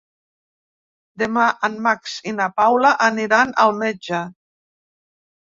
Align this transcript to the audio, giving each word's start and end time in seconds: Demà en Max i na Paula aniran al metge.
Demà 1.23 1.43
en 1.67 1.75
Max 1.89 2.15
i 2.31 2.35
na 2.39 2.49
Paula 2.61 2.95
aniran 3.11 3.55
al 3.67 3.77
metge. 3.85 4.23